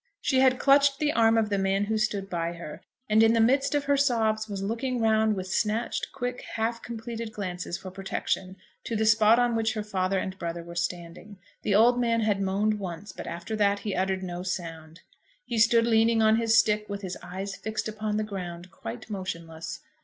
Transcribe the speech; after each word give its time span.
She 0.19 0.39
had 0.39 0.57
clutched 0.57 0.97
the 0.97 1.13
arm 1.13 1.37
of 1.37 1.49
the 1.49 1.59
man 1.59 1.83
who 1.85 1.95
stood 1.99 2.27
by 2.27 2.53
her, 2.53 2.81
and 3.07 3.21
in 3.21 3.33
the 3.33 3.39
midst 3.39 3.75
of 3.75 3.83
her 3.83 3.97
sobs 3.97 4.49
was 4.49 4.63
looking 4.63 4.99
round 4.99 5.35
with 5.35 5.53
snatched, 5.53 6.11
quick, 6.11 6.41
half 6.55 6.81
completed 6.81 7.31
glances 7.31 7.77
for 7.77 7.91
protection 7.91 8.55
to 8.85 8.95
the 8.95 9.05
spot 9.05 9.37
on 9.37 9.55
which 9.55 9.73
her 9.75 9.83
father 9.83 10.17
and 10.17 10.39
brother 10.39 10.63
were 10.63 10.73
standing. 10.73 11.37
The 11.61 11.75
old 11.75 11.99
man 12.01 12.21
had 12.21 12.41
moaned 12.41 12.79
once; 12.79 13.11
but 13.11 13.27
after 13.27 13.55
that 13.57 13.81
he 13.81 13.93
uttered 13.93 14.23
no 14.23 14.41
sound. 14.41 15.01
He 15.45 15.59
stood 15.59 15.85
leaning 15.85 16.23
on 16.23 16.37
his 16.37 16.57
stick 16.57 16.89
with 16.89 17.03
his 17.03 17.15
eyes 17.21 17.55
fixed 17.55 17.87
upon 17.87 18.17
the 18.17 18.23
ground, 18.23 18.71
quite 18.71 19.07
motionless. 19.07 19.81